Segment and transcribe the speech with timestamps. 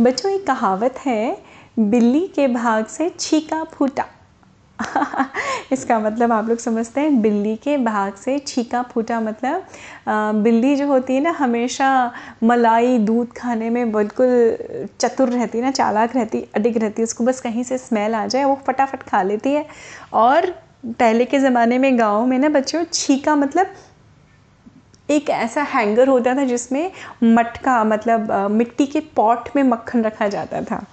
[0.00, 1.36] बच्चों, एक कहावत है,
[1.78, 4.04] बिल्ली के भाग से छीका फूटा।
[5.72, 9.64] इसका मतलब आप लोग समझते हैं, बिल्ली के भाग से छीका फूटा मतलब
[10.42, 11.90] बिल्ली जो होती है ना, हमेशा
[12.42, 14.56] मलाई, दूध खाने में बिल्कुल
[15.00, 18.26] चतुर रहती है ना, चालाक रहती, अडिग रहती है, उसको बस कहीं से स्मेल आ
[18.26, 19.66] जाए, वो फटाफट खा लेती है।
[20.12, 20.50] और
[20.86, 23.66] पहले के ज़माने में गाँव में ना बच्चों, छीका मतलब
[25.10, 26.90] एक ऐसा हैंगर होता था जिसमें
[27.24, 30.84] मटका मतलब मिट्टी के पॉट में मक्खन रखा जाता था।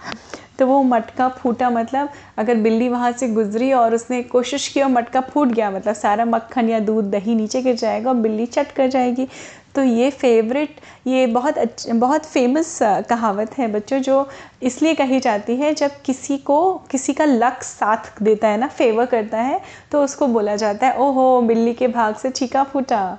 [0.60, 4.90] तो वो मटका फूटा मतलब अगर बिल्ली वहाँ से गुजरी और उसने कोशिश की और
[4.90, 8.72] मटका फूट गया मतलब सारा मक्खन या दूध दही नीचे गिर जाएगा और बिल्ली चट
[8.72, 9.28] कर जाएगी
[9.76, 12.78] तो ये फेवरेट ये बहुत अच्छ, बहुत फ़ेमस
[13.10, 14.30] कहावत है बच्चों, जो
[14.62, 19.06] इसलिए कही जाती है जब किसी को, किसी का लक साथ देता है ना फेवर
[19.06, 23.18] करता है तो उसको बोला जाता है, ओहो, बिल्ली के भाग से छीका फूटा।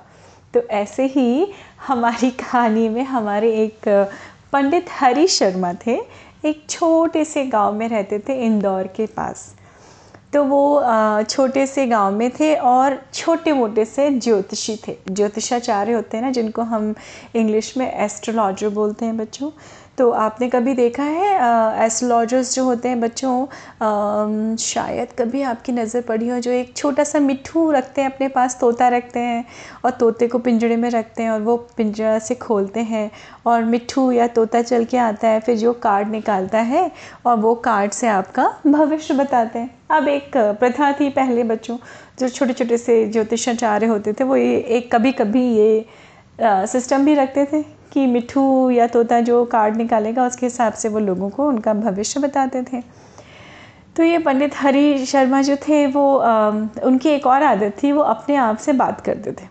[0.53, 1.53] तो ऐसे ही
[1.87, 3.87] हमारी कहानी में हमारे एक
[4.53, 5.99] पंडित हरी शर्मा थे,
[6.45, 9.53] एक छोटे से गाँव में रहते थे इंदौर के पास।
[10.33, 10.83] तो वो
[11.29, 16.31] छोटे से गाँव में थे और छोटे मोटे से ज्योतिषी थे। ज्योतिषाचार्य होते हैं ना,
[16.31, 16.93] जिनको हम
[17.35, 19.51] इंग्लिश में एस्ट्रोलॉजर बोलते हैं बच्चों।
[19.99, 26.27] तो आपने कभी देखा है एस्ट्रोलॉजर्स जो होते हैं बच्चों शायद कभी आपकी नज़र पड़ी
[26.27, 29.43] हो जो एक छोटा सा मिट्ठू रखते हैं अपने पास, तोता रखते हैं
[29.85, 33.09] और तोते को पिंजड़े में रखते हैं और वो पिंजरा से खोलते हैं
[33.45, 36.91] और मिट्ठू या तोता चल के आता है, फिर जो कार्ड निकालता है
[37.25, 41.77] और वो कार्ड से आपका भविष्य बताते हैं। अब एक प्रथा थी पहले बच्चों,
[42.19, 45.85] जो छोटे छोटे से ज्योतिषाचार्य होते थे, वो ये एक कभी कभी ये
[46.41, 50.99] सिस्टम भी रखते थे। कि मिठू या तोता जो कार्ड निकालेगा उसके हिसाब से वो
[50.99, 52.81] लोगों को उनका भविष्य बताते थे।
[53.95, 56.49] तो ये पंडित हरी शर्मा जो थे वो आ,
[56.83, 59.47] उनकी एक और आदत थी वो अपने आप से बात करते थे।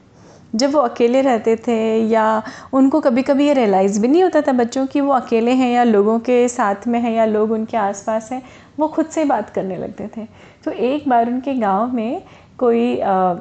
[0.55, 4.53] जब वो अकेले रहते थे या उनको कभी कभी ये रियलाइज़ भी नहीं होता था
[4.53, 8.33] बच्चों कि वो अकेले हैं या लोगों के साथ में हैं या लोग उनके आसपास
[8.33, 8.43] हैं
[8.79, 10.27] वो खुद से बात करने लगते थे।
[10.65, 12.23] तो एक बार उनके गाँव में
[12.59, 13.35] कोई आ,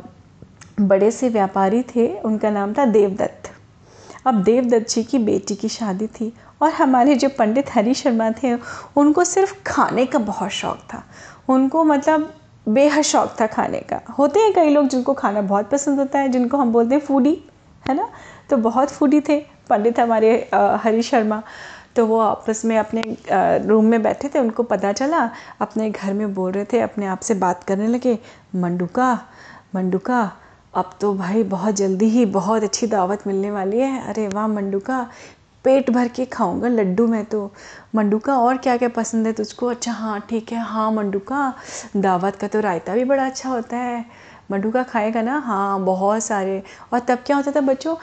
[0.80, 3.37] बड़े से व्यापारी थे उनका नाम था देवदत्त।
[4.28, 8.54] अब देवदत्त जी की बेटी की शादी थी और हमारे जो पंडित हरी शर्मा थे,
[8.98, 11.04] उनको सिर्फ़ खाने का बहुत शौक़ था।
[11.50, 12.34] उनको मतलब
[12.68, 16.30] बेहद शौक़ था खाने का। होते हैं कई लोग जिनको खाना बहुत पसंद होता है,
[16.30, 17.38] जिनको हम बोलते हैं फूडी
[17.84, 18.10] है ना?
[18.50, 19.40] तो बहुत फूडी थे
[19.70, 21.42] पंडित हमारे हरी शर्मा।
[21.96, 23.02] तो वो आपस में अपने
[23.68, 25.30] रूम में बैठे थे, उनको पता चला,
[25.62, 28.18] अपने घर में बोल रहे थे, अपने आप से बात करने लगे,
[28.56, 29.20] मंडुका
[29.76, 30.32] मंडुका
[30.78, 34.80] अब तो भाई बहुत जल्दी ही बहुत अच्छी दावत मिलने वाली है। अरे वाह मंडू
[34.80, 35.02] का
[35.66, 37.52] पेट भर के खाऊँगा लड्डू मैं तो।
[37.96, 39.68] मंडू का और क्या क्या पसंद है तुझको?
[39.68, 41.54] अच्छा हाँ ठीक है। हाँ मंडू का
[41.96, 44.06] दावत का तो रायता भी बड़ा अच्छा होता है।
[44.52, 45.38] मंडू का खाएगा ना?
[45.40, 46.62] हाँ बहुत सारे।
[46.94, 47.96] और तब क्या होता था बच्चों?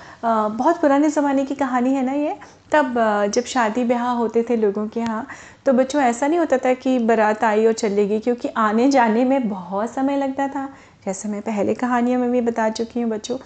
[0.57, 2.37] बहुत पुराने ज़माने की कहानी है ना ये।
[2.73, 2.95] तब
[3.35, 5.27] जब शादी ब्याह होते थे लोगों के यहाँ
[5.67, 9.49] तो बच्चों ऐसा नहीं होता था कि बारात आई और चलेगी क्योंकि आने जाने में
[9.49, 10.69] बहुत समय लगता था।
[11.07, 13.37] जैसे मैं पहले कहानियों में भी बता चुकी हूँ बच्चों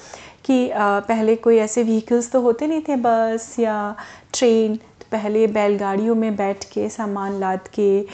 [0.44, 3.94] कि पहले कोई ऐसे व्हीकल्स तो होते नहीं थे, बस या
[4.34, 8.06] ट्रेन तो पहले बैलगाड़ियों में बैठ के, सामान लाद के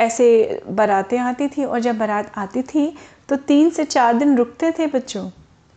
[0.00, 2.92] ऐसे बारातें आती थी और जब बारात आती थी
[3.28, 5.28] तो तीन से चार दिन रुकते थे बच्चों।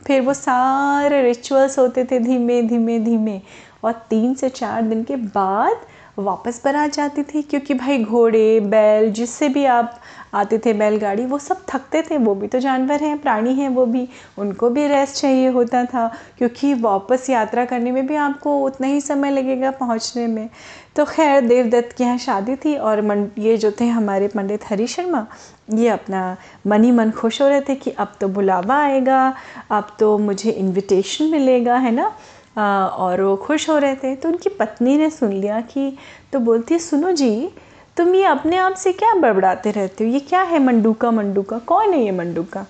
[0.01, 3.41] फिर वो सारे रिचुअल्स होते थे धीमे धीमे धीमे
[3.83, 5.85] और तीन से चार दिन के बाद
[6.17, 9.99] वापस बारात जाती थी, क्योंकि भाई घोड़े, बैल, जिससे भी आप
[10.35, 13.85] आते थे बैलगाड़ी, वो सब थकते थे, वो भी तो जानवर हैं, प्राणी हैं, वो
[13.85, 14.07] भी,
[14.37, 16.07] उनको भी रेस्ट चाहिए होता था,
[16.37, 20.49] क्योंकि वापस यात्रा करने में भी आपको उतना ही समय लगेगा पहुँचने में।
[20.95, 24.87] तो खैर, देवदत्त के यहाँ शादी थी और मन, ये जो थे हमारे पंडित हरी
[24.87, 25.25] शर्मा,
[25.73, 29.33] ये अपना मन ही मन खुश हो रहे थे कि अब तो बुलावा आएगा,
[29.71, 32.11] अब तो मुझे इनविटेशन मिलेगा, है ना?
[32.57, 35.97] और वो खुश हो रहे थे। तो उनकी पत्नी ने सुन लिया कि
[36.33, 37.49] तो बोलती है, सुनो जी
[37.97, 40.09] तुम ये अपने आप से क्या बड़बड़ाते रहते हो?
[40.09, 41.57] ये क्या है मंडूका मंडूका?
[41.57, 42.65] कौन है ये मंडूका?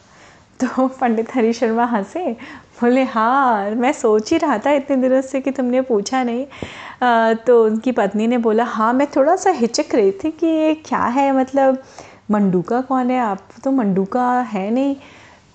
[0.60, 2.26] तो पंडित हरी शर्मा हंसे
[2.82, 6.46] बोले हाँ मैं सोच ही रहा था इतने दिनों से कि तुमने पूछा नहीं।
[7.04, 10.74] आ, तो उनकी पत्नी ने बोला हाँ मैं थोड़ा सा हिचक रही थी कि ये
[10.86, 11.32] क्या है?
[11.38, 11.84] मतलब
[12.32, 13.20] मंडूका कौन है?
[13.20, 14.96] आप तो मंडूका है नहीं।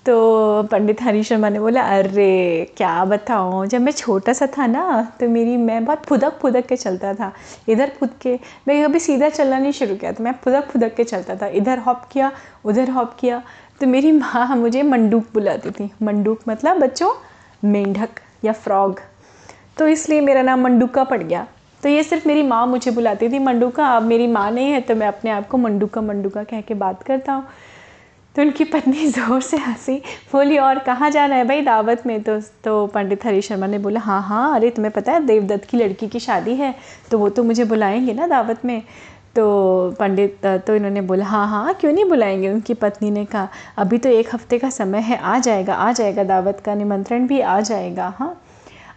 [0.07, 3.67] तो पंडित हरी शर्मा ने बोला, अरे, क्या बताऊँ?
[3.67, 7.33] जब मैं छोटा सा था ना तो मेरी, मैं बहुत फुदक फुदक के चलता था
[7.69, 8.39] इधर फुद के।
[8.69, 11.79] मैं कभी सीधा चलना नहीं शुरू किया था, मैं फुदक फुदक के चलता था, इधर
[11.79, 12.33] हॉप किया,
[12.65, 13.43] उधर हॉप किया।
[13.81, 17.13] तो मेरी माँ मुझे मंडूक बुलाती थी। मंडूक मतलब बच्चों,
[17.65, 19.01] मेंढक या फ्रॉग।
[19.79, 21.47] तो इसलिए मेरा नाम मंडूका पड़ गया।
[21.83, 24.95] तो ये सिर्फ़ मेरी माँ मुझे बुलाती थी, मंडूका अब मेरी माँ नहीं है तो
[24.95, 27.45] मैं अपने आप को मंडूका मंडूका कह के बात करता हूँ।
[28.35, 29.97] तो उनकी पत्नी ज़ोर से हँसी,
[30.33, 32.23] बोली, और कहाँ जाना है भाई दावत में?
[32.23, 35.77] तो तो पंडित हरी शर्मा ने बोला हाँ हाँ अरे तुम्हें पता है देवदत्त की
[35.77, 36.75] लड़की की शादी है
[37.11, 38.83] तो वो तो मुझे बुलाएँगे ना दावत में?
[39.37, 42.49] तो पंडित तो इन्होंने बोला हाँ हाँ क्यों नहीं बुलाएँगे?
[42.49, 43.49] उनकी पत्नी ने कहा,
[43.79, 47.41] अभी तो एक हफ़्ते का समय है, आ जाएगा आ जाएगा दावत का निमंत्रण भी,
[47.41, 48.37] आ जाएगा हाँ।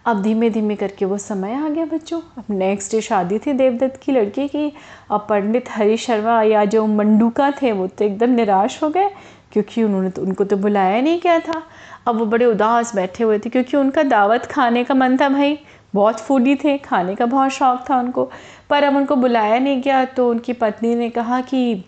[0.06, 4.00] अब धीमे धीमे करके वो समय आ गया बच्चों। अब नेक्स्ट डे शादी थी देवदत्त
[4.04, 4.74] की लड़की की,
[5.12, 9.10] अब पंडित हरी शर्मा या जो मंडूका थे वो तो एकदम निराश हो गए,
[9.52, 11.64] क्योंकि उन्होंने तो उनको तो बुलाया नहीं गया था।
[12.08, 15.60] अब वो बड़े उदास बैठे हुए थे, क्योंकि उनका दावत खाने का मन था भाई।
[15.96, 18.32] बहुत फूडी थे, खाने का बहुत शौक था उनको।
[18.70, 21.84] पर अब उनको बुलाया नहीं गया तो उनकी पत्नी ने कहा कि,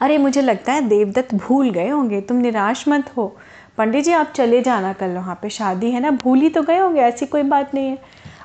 [0.00, 3.36] अरे, मुझे लगता है देवदत्त भूल गए होंगे, तुम निराश मत हो।
[3.78, 6.10] पंडित जी, आप चले जाना कल वहाँ पे। शादी है ना?
[6.10, 7.98] भूल ही तो गए होंगे, ऐसी कोई बात नहीं है।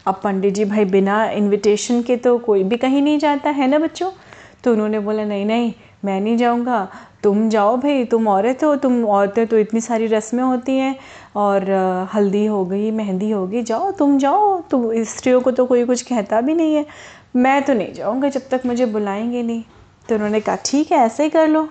[0.07, 3.79] अब पंडित जी भाई, बिना इनविटेशन के तो कोई भी कहीं नहीं जाता, है ना
[3.79, 4.11] बच्चों?
[4.63, 5.73] तो उन्होंने बोला, नहीं नहीं,
[6.05, 6.87] मैं नहीं जाऊँगा।
[7.23, 10.95] तुम जाओ भाई, तुम औरत हो, तुम औरतें तो इतनी सारी रस्में होती हैं
[11.35, 11.71] और
[12.13, 16.01] हल्दी हो गई, मेहंदी हो गई, जाओ, तुम जाओ। तो स्त्रियों को तो कोई कुछ
[16.01, 16.85] कहता भी नहीं है।
[17.35, 19.63] मैं तो नहीं जाऊँगा जब तक मुझे बुलाएँगे नहीं।
[20.09, 21.67] तो उन्होंने कहा, ठीक है, ऐसे ही कर लो।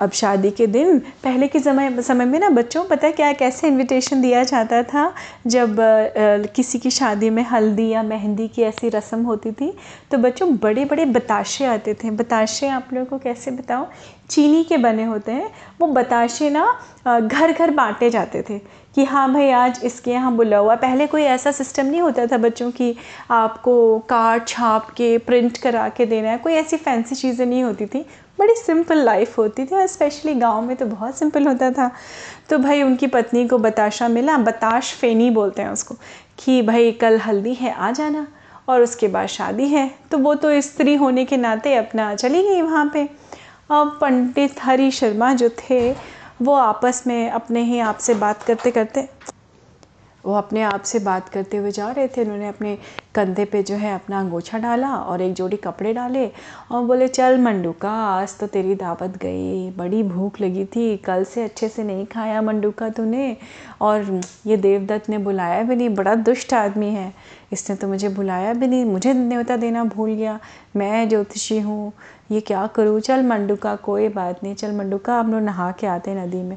[0.00, 3.66] अब शादी के दिन पहले के समय समय में ना बच्चों पता है क्या कैसे
[3.66, 5.12] इनविटेशन दिया जाता था
[5.46, 9.72] जब आ, किसी की शादी में हल्दी या मेहंदी की ऐसी रस्म होती थी
[10.10, 13.86] तो बच्चों बड़े बड़े बताशे आते थे। बताशे आप लोगों को कैसे बताओ
[14.30, 15.50] चीनी के बने होते हैं।
[15.80, 16.66] वो बताशे ना
[17.18, 18.58] घर घर बांटे जाते थे
[18.94, 22.38] कि हाँ भाई आज इसके यहाँ बुला हुआ पहले कोई ऐसा सिस्टम नहीं होता था
[22.38, 22.94] बच्चों की
[23.30, 27.86] आपको कार्ड छाप के प्रिंट करा के देना है। कोई ऐसी फैंसी चीज़ें नहीं होती
[27.86, 28.04] थी।
[28.38, 31.90] बड़ी सिंपल लाइफ होती थी और स्पेशली गाँव में तो बहुत सिंपल होता था।
[32.48, 35.94] तो भाई उनकी पत्नी को बताशा मिला, बताश फेनी बोलते हैं उसको,
[36.38, 38.26] कि भाई कल हल्दी है, आ जाना।
[38.68, 42.62] और उसके बाद शादी है। तो वो तो स्त्री होने के नाते अपना चली गई
[42.62, 43.08] वहाँ पे।
[43.70, 45.94] अब पंडित हरी शर्मा जो थे,
[46.42, 49.08] वो आपस में अपने ही आप से बात करते करते
[50.26, 52.76] वो अपने आप से बात करते हुए जा रहे थे। उन्होंने अपने
[53.14, 56.26] कंधे पे जो है अपना अंगोछा डाला और एक जोड़ी कपड़े डाले
[56.70, 61.44] और बोले, चल मंडूका आज तो तेरी दावत गई। बड़ी भूख लगी थी। कल से
[61.44, 63.36] अच्छे से नहीं खाया मंडूका तूने
[63.80, 67.12] और ये देवदत्त ने बुलाया भी नहीं। बड़ा दुष्ट आदमी है।
[67.52, 70.38] इसने तो मुझे बुलाया भी नहीं। मुझे न्योता देना भूल गया।
[70.76, 71.92] मैं ज्योतिषी हूँ।
[72.30, 73.00] ये क्या करूँ?
[73.00, 76.56] चल मंडूका कोई बात नहीं। चल मंडूका हम लोग नहा के आते नदी में।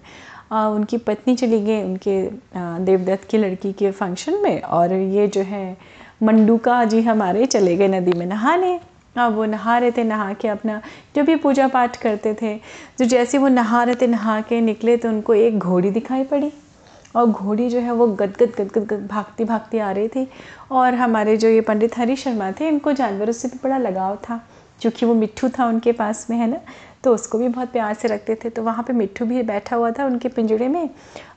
[0.52, 2.22] उनकी पत्नी चली गई, उनके
[2.86, 5.78] देवदत्त की लड़की के फ़ंक्शन में और ये जो है,
[6.24, 8.80] मंडूका जी हमारे चले गए नदी में नहाने।
[9.16, 10.82] अब वो नहा रहे थे, नहा के अपना
[11.16, 12.56] जो भी पूजा पाठ करते थे
[13.00, 16.52] जो जैसे वो नहा रहे थे, नहा के निकले तो उनको एक घोड़ी दिखाई पड़ी।
[17.16, 20.28] और घोड़ी जो है वो गदगद गदगद गद भागती भागती आ रही थी।
[20.72, 24.40] और हमारे जो ये पंडित हरी शर्मा थे, इनको जानवरों से भी बड़ा लगाव था,
[24.82, 26.60] क्योंकि वो मिट्ठू था उनके पास में, है ना?
[27.04, 29.92] तो उसको भी बहुत प्यार से रखते थे। तो वहाँ पे मिट्ठू भी बैठा हुआ
[29.92, 30.90] था उनके पिंजड़े में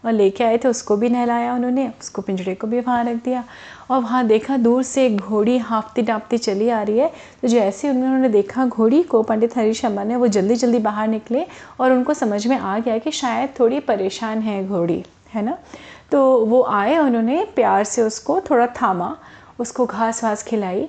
[0.04, 3.44] और लेके आए थे, उसको भी नहलाया उन्होंने, उसको पिंजड़े को भी वहाँ रख दिया।
[3.90, 7.10] और वहाँ देखा दूर से एक घोड़ी हाँफती डाँपती चली आ रही है।
[7.42, 11.46] तो जैसे उन्होंने देखा घोड़ी को, पंडित हरी शर्मा ने, वो जल्दी जल्दी बाहर निकले
[11.80, 15.04] और उनको समझ में आ गया कि शायद थोड़ी परेशान है घोड़ी,
[15.34, 15.58] है ना?
[16.10, 19.16] तो वो आए उन्होंने प्यार से उसको थोड़ा थामा,
[19.58, 20.88] उसको घास वास खिलाई।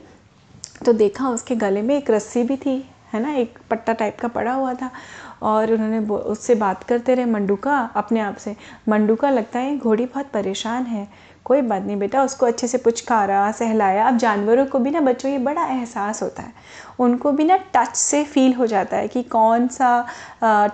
[0.85, 4.27] तो देखा उसके गले में एक रस्सी भी थी है ना, एक पट्टा टाइप का
[4.27, 4.91] पड़ा हुआ था
[5.43, 8.55] और उन्होंने उससे बात करते रहे मंडूका अपने आप से।
[8.89, 11.07] मंडूका लगता है, घोड़ी बहुत परेशान है।
[11.45, 15.31] कोई बात नहीं बेटा, उसको अच्छे से पुचकारा, सहलाया। अब जानवरों को भी ना बच्चों,
[15.31, 16.53] ये बड़ा एहसास होता है।
[16.99, 20.05] उनको भी ना टच से फील हो जाता है कि कौन सा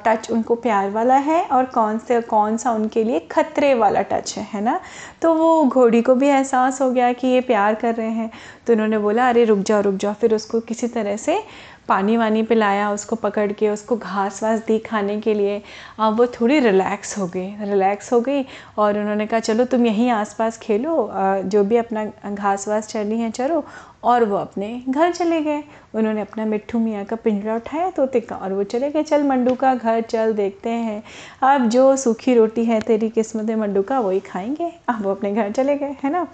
[0.05, 4.37] टच उनको प्यार वाला है और कौन से, कौन सा उनके लिए खतरे वाला टच
[4.37, 4.79] है है ना?
[5.21, 8.29] तो वो घोड़ी को भी एहसास हो गया कि ये प्यार कर रहे हैं।
[8.67, 11.41] तो उन्होंने बोला, अरे रुक जाओ रुक जाओ। फिर उसको किसी तरह से
[11.89, 15.61] पानी वानी पिलाया, उसको पकड़ के, उसको घास वास दी खाने के लिए
[15.99, 18.45] अब वो थोड़ी रिलैक्स हो गई, रिलैक्स हो गई
[18.77, 21.09] और उन्होंने कहा, चलो, तुम यहीं आसपास खेलो
[21.45, 23.63] जो भी अपना घास वास चढ़नी है चलो
[24.03, 25.63] और वो अपने घर चले गए।
[25.95, 29.55] उन्होंने अपना मिट्ठू मियाँ का पिंजरा उठाया, तोते का, और वो चले गए। चल, मंडू
[29.55, 31.03] का घर, चल, देखते हैं।
[31.43, 35.33] अब जो सूखी रोटी है तेरी किस्मत है मंडू का, वही खाएँगे। अब वो अपने
[35.33, 36.27] घर चले गए, है ना?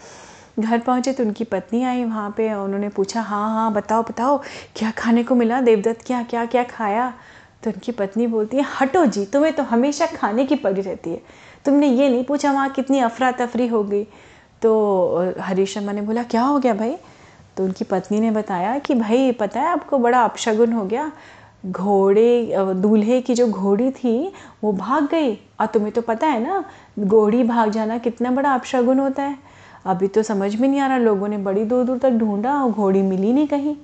[0.59, 4.37] घर पहुँचे तो उनकी पत्नी आई वहाँ पे उन्होंने पूछा हाँ हाँ बताओ बताओ,
[4.75, 5.59] क्या खाने को मिला?
[5.61, 7.13] देवदत्त, क्या क्या क्या खाया?
[7.63, 11.21] तो उनकी पत्नी बोलती है, हटो जी, तुम्हें तो हमेशा खाने की पड़ी रहती है।
[11.65, 14.03] तुमने ये नहीं पूछा वहाँ कितनी अफरा तफरी हो गई?
[14.61, 16.95] तो हरीश शर्मा ने बोला, क्या हो गया भाई?
[17.57, 21.11] तो उनकी पत्नी ने बताया कि, भाई, पता है आपको बड़ा अपशगुन हो गया।
[21.65, 24.33] घोड़े दूल्हे की जो घोड़ी थी,
[24.63, 26.63] वो भाग गई। और तुम्हें तो पता है ना,
[26.99, 29.37] घोड़ी भाग जाना कितना बड़ा अपशगुन होता है।
[29.85, 32.71] अभी तो समझ में नहीं आ रहा, लोगों ने बड़ी दूर दूर तक ढूंढा और
[32.71, 33.75] घोड़ी मिली नहीं कहीं।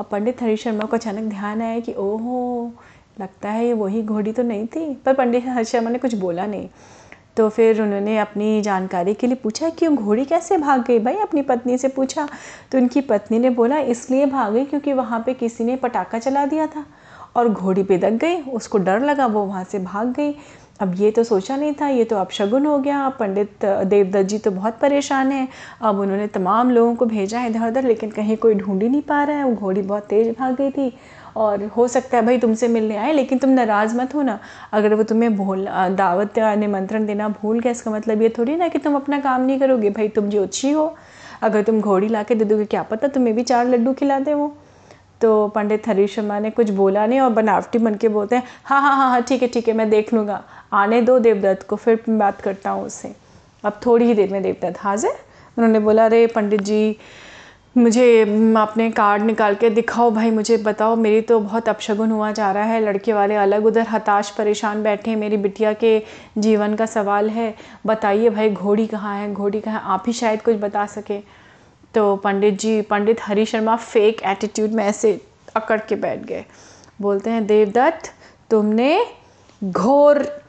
[0.00, 2.72] अब पंडित हरी शर्मा को अचानक ध्यान आया कि ओहो,
[3.20, 6.46] लगता है ये वही घोड़ी तो नहीं थी। पर पंडित हर्ष शर्मा ने कुछ बोला
[6.46, 6.68] नहीं।
[7.36, 10.98] तो फिर उन्होंने अपनी जानकारी के लिए पूछा कि वो घोड़ी कैसे भाग गई?
[10.98, 12.28] भाई, अपनी पत्नी से पूछा।
[12.72, 16.46] तो उनकी पत्नी ने बोला, इसलिए भाग गई क्योंकि वहाँ पे किसी ने पटाखा चला
[16.46, 16.84] दिया था
[17.36, 20.34] और घोड़ी पे दग गई, उसको डर लगा, वो वहाँ से भाग गई।
[20.80, 24.38] अब ये तो सोचा नहीं था, ये तो अब शगुन हो गया। पंडित देवदत्त जी
[24.38, 25.46] तो बहुत परेशान है।
[25.82, 29.02] अब उन्होंने तमाम लोगों को भेजा है इधर उधर, लेकिन कहीं कोई ढूंढ ही नहीं
[29.02, 30.92] पा रहा है। वो घोड़ी बहुत तेज़ भाग गई थी।
[31.36, 34.38] और हो सकता है भाई तुमसे मिलने आए, लेकिन तुम नाराज़ मत हो ना
[34.72, 38.68] अगर वो तुम्हें भूल दावत या निमंत्रण देना भूल गया इसका मतलब ये थोड़ी ना
[38.68, 40.94] कि तुम अपना काम नहीं करोगे। भाई तुम जो अच्छी हो,
[41.42, 44.52] अगर तुम घोड़ी ला के दे दोगे, क्या पता तुम्हें भी चार लड्डू खिलाते वो।
[45.20, 48.80] तो पंडित हरीश शर्मा ने कुछ बोला नहीं और बनावटी बन के बोलते हैं हाँ
[48.82, 52.04] हाँ हाँ हाँ ठीक है ठीक है, मैं देख लूँगा। आने दो देवदत्त को, फिर
[52.08, 53.12] मैं बात करता हूँ उससे।
[53.64, 55.10] अब थोड़ी ही देर में देवदत्त हाजिर।
[55.58, 56.96] उन्होंने बोला, अरे, पंडित जी,
[57.76, 58.22] मुझे
[58.58, 62.62] अपने कार्ड निकाल के दिखाओ भाई, मुझे बताओ, मेरी तो बहुत अपशगुन हुआ जा रहा
[62.62, 66.02] है, लड़के वाले अलग उधर हताश, परेशान बैठे हैं, मेरी बिटिया के
[66.38, 67.54] जीवन का सवाल है,
[67.86, 71.20] बताइए भाई, घोड़ी कहाँ है, घोड़ी कहाँ आप ही शायद कुछ बता सके।
[71.94, 75.20] तो पंडित जी, पंडित हरी शर्मा फेक एटीट्यूड में ऐसे
[75.56, 76.44] अकड़ के बैठ गए।
[77.02, 78.12] बोलते हैं, देवदत्त,
[78.50, 79.06] तुमने
[79.64, 80.42] घोर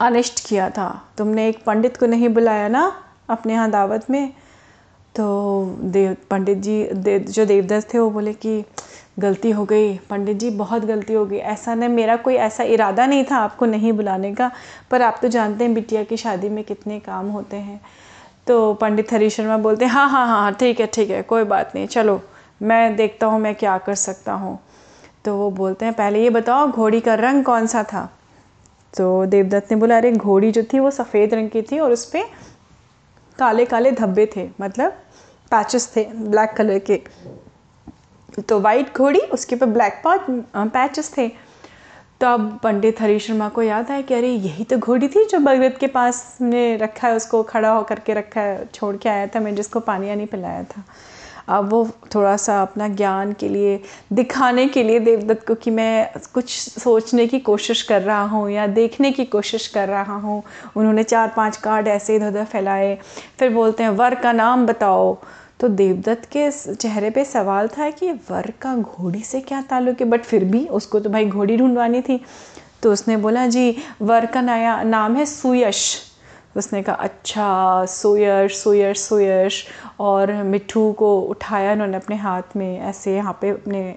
[0.00, 0.88] अनिष्ट किया था।
[1.18, 2.92] तुमने एक पंडित को नहीं बुलाया ना
[3.30, 4.32] अपने यहाँ दावत में?
[5.14, 8.62] तो देव पंडित जी दे, जो देवदत्त थे वो बोले कि
[9.18, 13.06] गलती हो गई। पंडित जी बहुत गलती हो गई। ऐसा नहीं मेरा कोई ऐसा इरादा
[13.06, 14.50] नहीं था आपको नहीं बुलाने का
[14.90, 17.80] पर आप तो जानते हैं बिटिया की शादी में कितने काम होते हैं।
[18.46, 21.44] तो पंडित हरी शर्मा बोलते हैं हाँ हाँ हाँ हाँ ठीक है ठीक है कोई
[21.44, 22.20] बात नहीं चलो
[22.62, 24.58] मैं देखता हूँ मैं क्या कर सकता हूँ।
[25.24, 28.08] तो वो बोलते हैं पहले ये बताओ घोड़ी का रंग कौन सा था?
[28.96, 32.04] तो देवदत्त ने बोला, अरे, घोड़ी जो थी वो सफ़ेद रंग की थी और उस
[32.06, 32.24] पर
[33.38, 34.92] काले काले धब्बे थे मतलब
[35.50, 37.02] पैचेस थे ब्लैक कलर के।
[38.48, 41.28] तो वाइट घोड़ी, उसके ऊपर ब्लैक पैचेस थे।
[42.20, 45.38] तो अब पंडित हरी शर्मा को याद आया कि अरे, यही तो घोड़ी थी जो
[45.38, 49.26] भगवत के पास ने रखा है, उसको खड़ा होकर के रखा है, छोड़ के आया
[49.26, 50.84] था, मैं जिसको पानी नहीं पिलाया था।
[51.50, 53.80] अब वो थोड़ा सा अपना ज्ञान के लिए,
[54.12, 58.66] दिखाने के लिए देवदत्त को कि मैं कुछ सोचने की कोशिश कर रहा हूँ या
[58.66, 60.42] देखने की कोशिश कर रहा हूँ।
[60.76, 62.98] उन्होंने चार पाँच कार्ड ऐसे इधर उधर फैलाए।
[63.38, 65.16] फिर बोलते हैं, वर का नाम बताओ।
[65.60, 70.06] तो देवदत्त के चेहरे पे सवाल था कि वर का घोड़ी से क्या ताल्लुक है?
[70.06, 72.20] बट फिर भी उसको तो भाई घोड़ी ढूंढवानी थी।
[72.82, 76.09] तो उसने बोला, जी, वर का नया, नाम है सुयश।
[76.56, 79.64] उसने कहा अच्छा सुयश सुयश सुयश।
[80.00, 83.96] और मिट्ठू को उठाया उन्होंने अपने हाथ में, ऐसे यहाँ पे अपने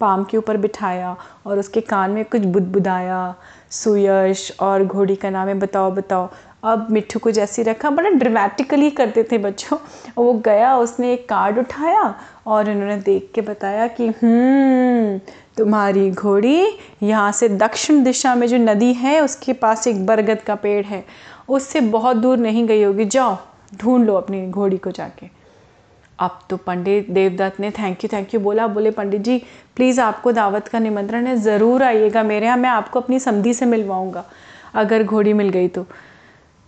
[0.00, 3.34] पाम के ऊपर बिठाया और उसके कान में कुछ बुदबुदाया,
[3.70, 6.28] सुयश और घोड़ी का नाम है, बताओ बताओ।
[6.64, 9.78] अब मिट्ठू को जैसे रखा, बड़ा ड्रामेटिकली करते थे बच्चों।
[10.16, 12.14] वो गया, उसने एक कार्ड उठाया
[12.46, 15.18] और इन्होंने देख के बताया कि हम्म
[15.56, 16.66] तुम्हारी घोड़ी
[17.02, 21.04] यहाँ से दक्षिण दिशा में जो नदी है, उसके पास एक बरगद का पेड़ है।
[21.48, 23.36] उससे बहुत दूर नहीं गई होगी। जाओ,
[23.74, 25.28] ढूंढ लो अपनी घोड़ी को जाके।
[26.18, 29.38] अब तो पंडित देवदत्त ने थैंक यू थैंक यू बोला। बोले, पंडित जी
[29.76, 33.66] प्लीज़ आपको दावत का निमंत्रण है, ज़रूर आइएगा मेरे यहाँ, मैं आपको अपनी समधी से
[33.66, 34.24] मिलवाऊँगा,
[34.74, 35.82] अगर घोड़ी मिल गई तो।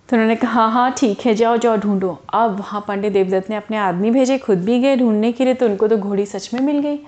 [0.08, 3.56] तो उन्होंने कहा हाँ हाँ ठीक है, जाओ जाओ, ढूंढो। अब वहाँ पंडित देवदत्त ने
[3.56, 6.61] अपने आदमी भेजे, खुद भी गए ढूँढने के लिए तो उनको तो घोड़ी सच में
[6.62, 6.99] मिल गई।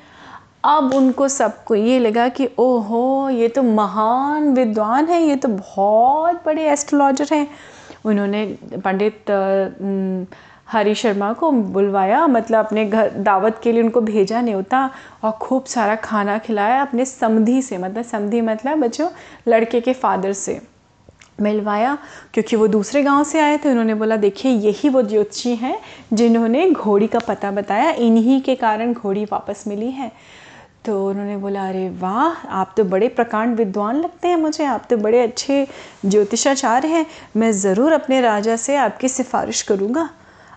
[0.64, 6.42] अब उनको सबको ये लगा कि ओहो, ये तो महान विद्वान है, ये तो बहुत
[6.46, 7.46] बड़े एस्ट्रोलॉजर हैं।
[8.04, 8.44] उन्होंने
[8.84, 9.30] पंडित
[10.68, 14.90] हरी शर्मा को बुलवाया मतलब अपने घर, दावत के लिए उनको भेजा न्योता
[15.24, 19.08] और खूब सारा खाना खिलाया अपने समधी से मतलब समधी मतलब बच्चों,
[19.48, 20.60] लड़के के फादर से
[21.40, 21.96] मिलवाया,
[22.34, 25.78] क्योंकि वो दूसरे गाँव से आए थे, उन्होंने बोला, देखिए, यही वो ज्योतिषी हैं,
[26.12, 30.10] जिन्होंने घोड़ी का पता बताया, इन्हीं के कारण घोड़ी वापस मिली है।
[30.84, 34.96] तो उन्होंने बोला, अरे वाह, आप तो बड़े प्रकांड विद्वान लगते हैं मुझे, आप तो
[34.96, 35.66] बड़े अच्छे
[36.06, 37.06] ज्योतिषाचार्य हैं।
[37.36, 40.08] मैं ज़रूर अपने राजा से आपकी सिफारिश करूँगा।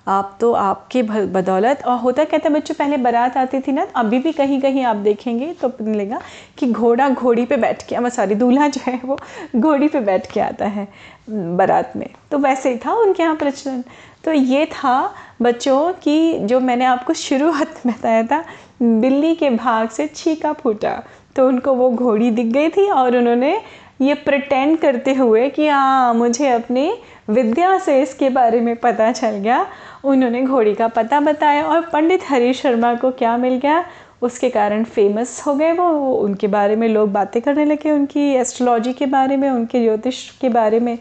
[0.08, 4.32] आप तो आपके बदौलत और होता कहता बच्चों, पहले बारात आती थी ना अभी भी
[4.32, 6.20] कहीं कहीं आप देखेंगे तो मिलेगा
[6.58, 9.18] कि घोड़ा घोड़ी पे बैठ के सॉरी दूल्हा जो है वो
[9.56, 10.88] घोड़ी पे बैठ के आता है
[11.30, 13.84] बारात में। तो वैसे ही था उनके यहाँ प्रचलन।
[14.24, 18.44] तो ये था बच्चों की जो मैंने आपको शुरुआत में बताया था
[18.82, 21.04] बिल्ली के भाग से छीका फूटा
[21.36, 23.62] तो उनको वो घोड़ी दिख गई थी और उन्होंने
[24.02, 26.94] ये प्रटेंड करते हुए कि हाँ मुझे अपनी
[27.30, 29.66] विद्या से इसके बारे में पता चल गया।
[30.04, 33.86] उन्होंने घोड़ी का पता बताया और पंडित हरीश शर्मा को क्या मिल गया?
[34.22, 38.94] उसके कारण फ़ेमस हो गए वो। उनके बारे में लोग बातें करने लगे, उनकी एस्ट्रोलॉजी
[38.94, 40.98] के बारे में, उनके ज्योतिष के बारे में।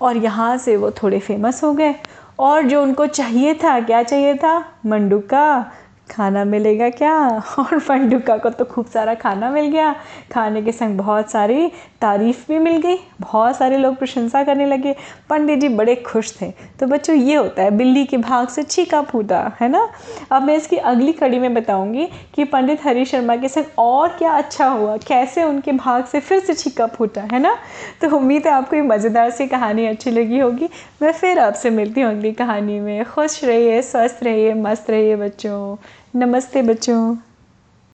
[0.00, 1.94] और यहाँ से वो थोड़े फ़ेमस हो गए।
[2.38, 4.64] और जो उनको चाहिए था, क्या चाहिए था?
[4.86, 5.72] मंडुका।
[6.10, 7.28] खाना मिलेगा क्या?
[7.58, 9.94] और पंडुका को तो खूब सारा खाना मिल गया।
[10.32, 14.94] खाने के संग बहुत सारी तारीफ़ भी मिल गई। बहुत सारे लोग प्रशंसा करने लगे।
[15.30, 19.02] पंडित जी बड़े खुश थे। तो बच्चों, ये होता है, बिल्ली के भाग से छीका
[19.02, 19.88] फूटा, है ना?
[20.32, 24.30] अब मैं इसकी अगली कड़ी में बताऊँगी कि पंडित हरी शर्मा के संग और क्या
[24.30, 27.56] अच्छा हुआ। कैसे उनके भाग से फिर से छीका फूटा, है ना?
[28.00, 30.68] तो उम्मीद है आपको ये मज़ेदार सी कहानी अच्छी लगी होगी।
[31.02, 35.76] मैं फिर आपसे मिलती हूँ अगली कहानी में। खुश रहिए, स्वस्थ रहिए, मस्त रहिए बच्चों।
[36.16, 37.25] नमस्ते बच्चों।